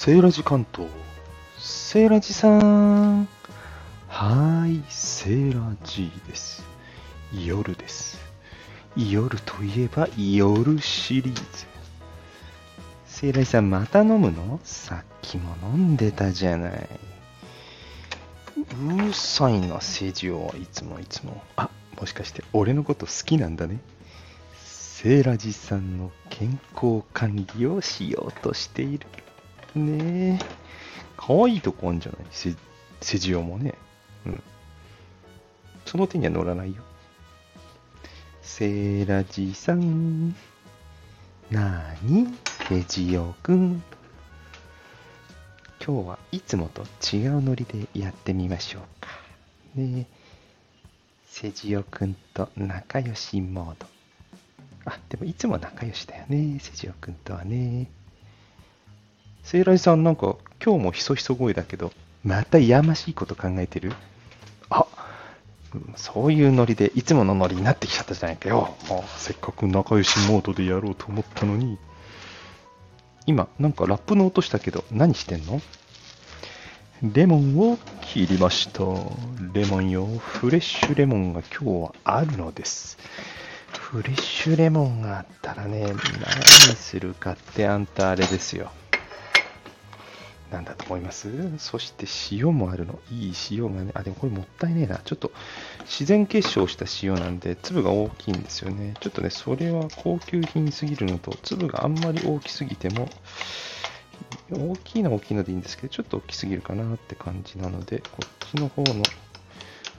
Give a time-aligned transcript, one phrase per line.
[0.00, 0.88] セーラジ関東。
[1.58, 3.28] セーラジさん。
[4.06, 6.62] はーい、セーラジです。
[7.32, 8.16] 夜です。
[8.94, 11.42] 夜といえば夜シリーズ。
[13.06, 14.60] セーラジさん、また飲むの？
[14.62, 16.88] さっきも飲んでたじゃない。
[18.56, 21.42] うるさいな、セジオはいつもいつも。
[21.56, 23.80] あ、もしかして俺のこと好きなんだね。
[24.64, 29.08] セーラジさんの健康管理をしようとしている。
[29.74, 30.44] ねえ。
[31.16, 32.26] 可愛いとこあるんじゃない？
[32.30, 32.54] セ
[33.00, 33.74] セジオもね。
[34.26, 34.42] うん。
[35.84, 36.82] その手には乗らないよ。
[38.42, 40.34] セーラジさん。
[41.50, 42.28] なーに
[42.68, 43.82] セジオくん。
[45.84, 46.82] 今日はいつもと
[47.16, 49.08] 違うノリでやってみましょうか。
[49.74, 50.06] ねえ。
[51.26, 53.86] セジオくんと仲良しモード。
[54.84, 57.86] あ、でもいつも仲良しだよね、セジオくんとはね。
[59.50, 61.90] セイラジさん、なんか今日もひそひそ声だけど、
[62.22, 63.94] またやましいこと考えてる？
[64.68, 64.84] あ、
[65.74, 68.76] うんそういうノリで、いつものノリになってきちゃったじゃないかよ。
[68.90, 71.78] もうせっかく仲良しモードでやろうと思ったのに。
[73.24, 75.62] 今、なんかラップの音したけど、何してんの？
[77.02, 78.82] レモンを切りました。
[79.54, 82.98] レモンよ、フレッシュレモンが今日はあるのです。
[83.72, 85.96] フレッシュレモンがあったらね、何
[86.76, 88.70] するかってあんたあれですよ。
[90.50, 91.28] なんだと思います？
[91.58, 92.98] そして塩もあるの？
[93.10, 93.90] いい塩がね。
[93.94, 94.98] あ、でもこれもったいねえな。
[95.04, 95.30] ちょっと
[95.84, 98.94] 自然結晶した塩なんで、粒が大きいんですよね。
[99.00, 103.08] ちょっとね、それは高級品すぎるのと、粒があんまり大きすぎても、
[104.50, 109.02] 大きいのは大きいのでいいんですけど、ちょっと大きすぎるかなって感じなので、こっちの方の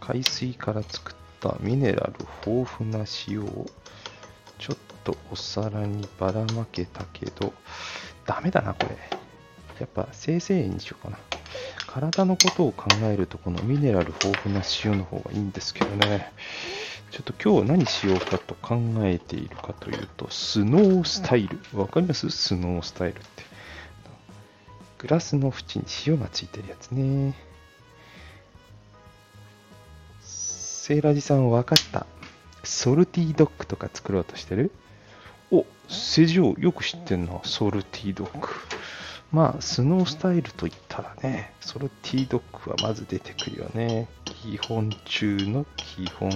[0.00, 2.14] 海水から作ったミネラル
[2.46, 3.66] 豊富な塩を
[4.58, 7.54] ちょっとお皿にばらまけたけど、
[8.26, 9.13] ダメだな、これ。
[9.80, 11.18] やっぱ生成塩にしようかな。
[11.86, 16.32] 体のことを考えると、このミネラル豊富な塩の方がいいんですけどね。
[17.10, 21.60] ちょっと今日何しようかと考えているかというと、スノースタイル。
[21.78, 22.30] わかります？
[22.30, 23.44] スノースタイルって。
[24.98, 27.34] グラスの縁に塩がついてるやつね。
[30.22, 32.06] セーラージさん分かった。
[32.64, 34.72] ソルティードッグとか作ろうとしてる？
[35.52, 38.48] お、セジオよく知ってんな、ソルティードッグ。
[39.34, 44.06] まあ、スノースタイルといったらね、ソルティードッグはまず出てくるよね。
[44.26, 46.30] 基本中の基本。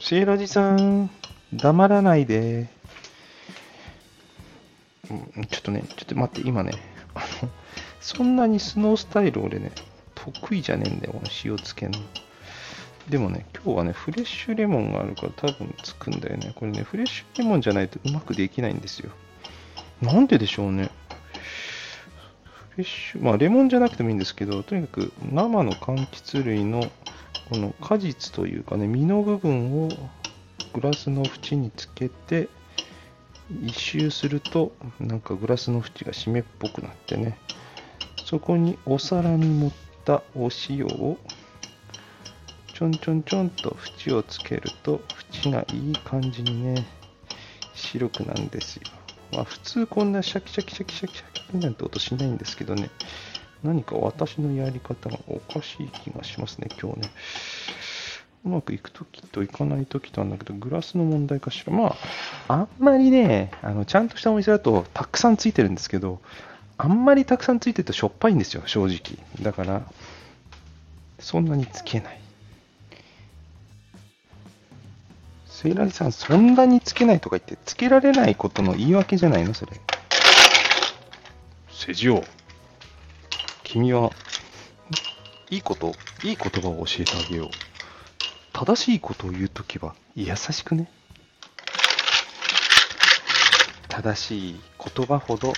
[0.00, 1.08] セーラジさん、
[1.52, 2.68] 黙らないで。
[5.08, 6.72] うんちょっとね、ちょっと待って、今ね、
[8.00, 9.70] そんなにスノースタイル俺ね、
[10.16, 11.92] 得意じゃねえんだよ、この塩つけの。
[13.08, 16.52] でもね、今日はね、フレッシュレモンがあるから多分つくんだよね。
[16.56, 19.10] これね、フレッシュレモンじゃないとうまくできないんですよ。
[20.00, 20.90] なんででしょうね。
[22.70, 26.82] フレッシュ、まあレモンじゃなくてもいいんですけど、とにかく生の柑橘類の
[27.50, 29.88] この果実というかね、実の部分を
[30.72, 32.48] グラスの縁につけて、
[33.62, 37.38] 一周すると、なんかグラスの縁が湿っぽくなってね、
[38.24, 39.72] そこにお皿に盛っ
[40.04, 41.18] たお塩を
[42.74, 45.00] ちょんちょんちょんと縁をつけると
[45.44, 46.84] 縁がいい感じにね
[47.72, 48.82] 白くなんですよ。
[49.32, 52.90] まあ普通こんなシャキシャキシャキシャキシャキなんて音しないんですけどね
[53.62, 57.10] 何か私のやり方がおかしい気がしますね今日ね
[58.44, 61.96] うまくいくときといかないときとあるんだけどグラスの問題かしらま
[62.48, 66.20] ああんまりねあのちゃんとしたお店だとたくさんついてるんですけど
[66.76, 69.82] あんまりたくさんついてるとしょっぱいんですよ正直だから
[71.20, 72.23] そんなにつけない
[75.64, 79.54] セイラジさん、そんなにつけないとか言って、つけられないことの言い訳じゃないの？
[79.54, 79.72] それ。
[81.70, 82.22] セジオ、
[83.62, 84.10] 君は、
[85.48, 87.48] いいこと、いい言葉を教えてあげよう。
[88.52, 90.90] 正しいことを言うときは、優しくね。
[93.88, 94.60] 正しい
[94.94, 95.54] 言葉ほど、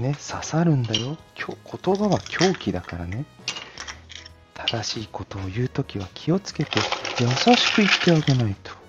[0.00, 1.16] ね、刺さるんだよ。
[1.36, 3.24] 言葉は狂気だからね。
[4.54, 6.80] 正しいことを言うときは気をつけて、
[7.20, 8.82] 優しく言ってあげないと。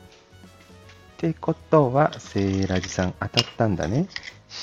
[1.16, 4.08] ってことは、セーラジさん当たったんだね。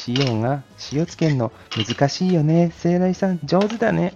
[0.06, 0.62] 塩が、
[0.92, 2.72] 塩つけんの難しいよね。
[2.76, 4.12] セーラジさん上手だね。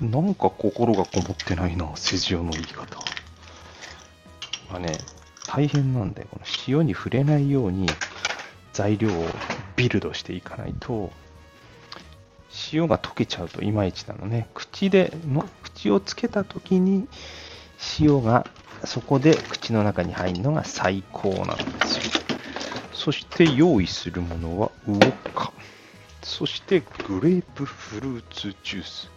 [0.00, 2.96] なんか心がこもってないな、セジオの言い方。
[4.70, 4.96] まあね、
[5.48, 6.28] 大変なんだよ。
[6.30, 7.88] この塩に触れないように
[8.72, 9.26] 材料を
[9.74, 11.10] ビルドしていかないと、
[12.72, 14.48] 塩が溶けちゃうといまいちなのね。
[14.54, 17.08] 口での、口をつけた時に
[18.00, 18.46] 塩が
[18.84, 22.22] そこで口の中に入るのが最高なんですよ。
[22.92, 25.52] そして用意するものはウォッカ。
[26.22, 29.10] そしてグレープフルーツジュース。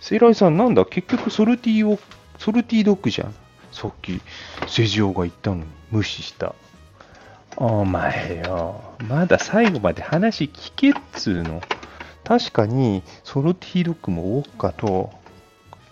[0.00, 0.84] セイライさん、なんだ？
[0.84, 1.98] 結局ソルティーを、
[2.38, 3.34] ソルティドッグじゃん。
[3.72, 4.20] さっき、
[4.68, 6.54] セジオが言ったのに無視した。
[7.56, 11.62] お前よ、まだ最後まで話聞けっつうの。
[12.22, 15.10] 確かに、ソルティドッグもウォッカと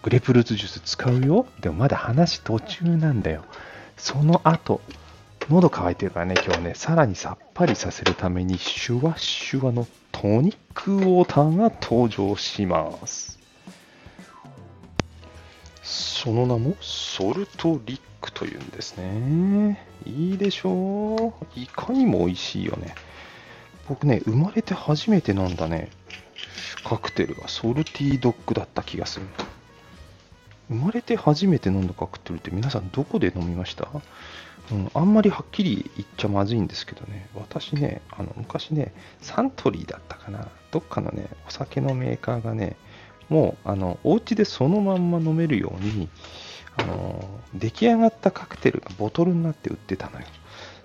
[0.02, 1.46] グレープフルーツジュース使うよ？
[1.60, 3.44] でもまだ話途中なんだよ。
[3.96, 4.80] その後、
[5.48, 13.38] 喉乾いてるからね、今日ね、さらにさっぱりさせるために、シュワシュワのトニックウォーターが登場します。
[15.82, 16.74] その名も？
[16.80, 19.86] ソルトリックというんですね。
[20.04, 21.60] いいでしょう？
[21.60, 22.94] いかにも美味しいよね。
[23.88, 25.90] 僕ね、生まれて初めて飲んだね、
[26.84, 29.26] カクテルがソルティードッグだった気がする。
[30.72, 33.88] 生まれて初めて飲んだカクテルって皆さんどこで飲みました？
[34.70, 42.76] うん、あんまりはっきり言っちゃまずいんですけどね、私ね、あの昔ね、サントリーだったかな、どっかのね、お酒のメーカーがね、
[43.28, 46.08] もう、あの、お家でそのまんま飲めるように、
[46.76, 50.26] あの、出来上がったカクテルがボトルになって売ってたのよ。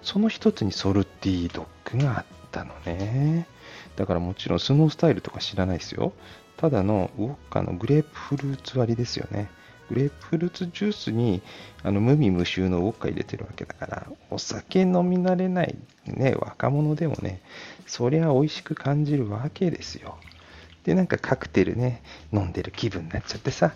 [0.01, 3.47] その一つにソルティードッグがあったのね。
[3.95, 6.13] だからもちろんスノースタイルとか知らないですよ。
[6.55, 9.49] ただのウォッカのグレープフルーツ割りですよね。
[9.89, 11.41] グレープフルーツジュースに
[11.83, 15.75] あの無味無臭のウォッカ入れてるわけだからお酒飲み慣れない
[16.05, 17.41] ね若者でもね
[17.85, 20.17] そりゃ美味しく感じるわけですよ。
[20.83, 22.01] でなんかカクテルね
[22.31, 23.73] 飲んでる気分になっちゃってさ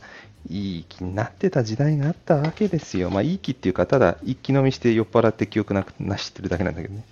[0.50, 3.10] いい気になってた時代があったわけですよ。
[3.10, 7.04] まあいい気っていうかただ一気飲みして酔っ払って記憶なくなしってるだけなんだけどね。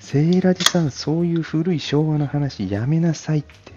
[0.00, 3.74] セイラジさんそういう古い昭和の話やめなさいって。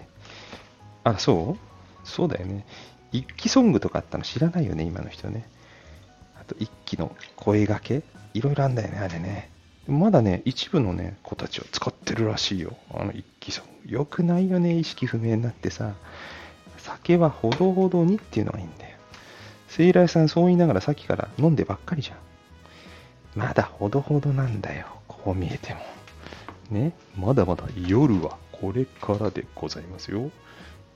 [1.04, 1.58] あそう？
[2.04, 2.66] そうだよね。
[3.12, 5.48] 一期ソングとかあったの知らないよね、今の人ね。
[6.40, 8.02] あと一期の声がけ
[8.34, 9.50] いろいろあんだよね、あれね。
[9.86, 12.76] まだね、一部のね、子たちは使ってるらしいよ。
[12.92, 13.92] あの一期ソング。
[13.92, 15.94] よくないよね、意識不明になってさ。
[16.76, 18.96] 酒はほどほどにっていうのがいいんだよ。
[19.68, 22.18] セイライさんそう言いながらさっきから飲んでばっかりじゃん。
[23.38, 24.86] まだほどほどなんだよ。
[25.06, 25.80] こう見えても。
[26.70, 30.30] ね、まだまだ夜はこれからでございますよ。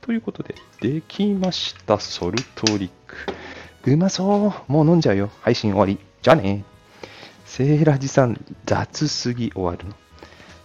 [0.03, 3.17] ということで、できました、ソルトリック。
[3.91, 4.73] うまそう。
[4.73, 5.31] もう飲んじゃうよ。
[5.41, 5.99] 配信終わり。
[6.23, 6.65] じゃあね。
[7.45, 9.95] セーラジさん、雑すぎ終わるの。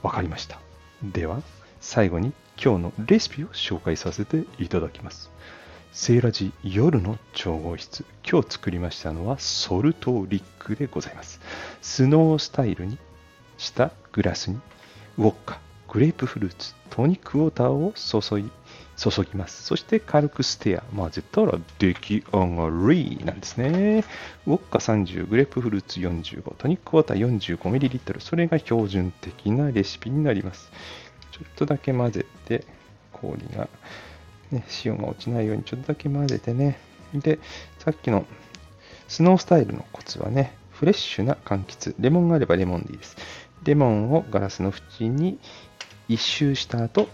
[0.02, 0.60] わかりました。
[1.04, 1.42] では、
[1.80, 5.30] 最後に今日のレシピを紹介させていただきます。
[5.92, 8.06] セーラジ夜の調合室。
[8.28, 11.40] 今日作りましたのはソルトリックでございます。
[11.84, 12.98] スノースタイルに
[13.60, 14.60] したグラスに
[15.18, 18.50] ウォッカ、グレープフルーツ、トニックウォーターを注い
[18.98, 19.64] 注ぎます。
[19.64, 20.84] そして軽くステア。
[20.96, 24.04] 混ぜたら出来上がりなんですね。
[24.48, 28.20] ウォッカ30、グレープフルーツ45、トニックウォーター 45ml。
[28.20, 30.72] それが標準的なレシピになります。
[31.32, 32.66] ちょっとだけ混ぜて、
[33.14, 33.70] 氷が、
[34.52, 36.80] ね、塩が落ちないようにちょっとだけ混ぜてね。
[37.14, 37.40] で、
[37.78, 38.26] さっきの
[39.08, 41.96] スノースタイルのコツはね、フレッシュな柑橘。
[42.00, 43.16] レモンがあればレモンでいいです。
[43.64, 45.40] レモンをガラスの縁に
[46.08, 47.10] 一周した後、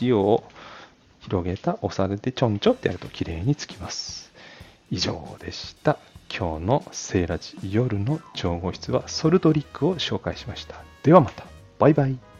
[0.00, 0.44] 塩を
[1.24, 4.32] 広げたお皿でちょんちょんってやると綺麗につきます。
[4.90, 5.98] 以上でした。
[6.36, 10.82] 今日のセーラジ夜の調合室はソルトリックを紹介しました。
[11.02, 11.44] ではまた。
[11.78, 12.33] バイバイ。